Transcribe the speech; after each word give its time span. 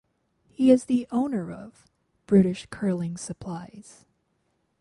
He 0.49 0.71
is 0.71 0.87
owner 1.11 1.51
of 1.51 1.85
"British 2.25 2.65
Curling 2.71 3.17
Supplies". 3.17 4.03